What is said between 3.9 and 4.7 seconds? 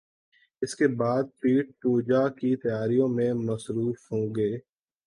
ہو گئے